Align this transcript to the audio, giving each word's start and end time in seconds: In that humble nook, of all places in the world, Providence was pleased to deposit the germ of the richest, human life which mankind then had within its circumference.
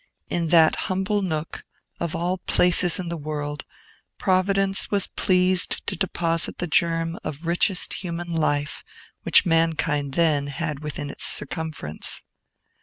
In 0.29 0.47
that 0.47 0.75
humble 0.89 1.21
nook, 1.21 1.63
of 1.99 2.15
all 2.15 2.39
places 2.39 2.97
in 2.97 3.09
the 3.09 3.17
world, 3.17 3.65
Providence 4.17 4.89
was 4.89 5.05
pleased 5.05 5.85
to 5.85 5.95
deposit 5.95 6.57
the 6.57 6.65
germ 6.65 7.19
of 7.23 7.41
the 7.41 7.45
richest, 7.45 8.01
human 8.03 8.33
life 8.33 8.81
which 9.21 9.45
mankind 9.45 10.15
then 10.15 10.47
had 10.47 10.79
within 10.79 11.11
its 11.11 11.25
circumference. 11.27 12.23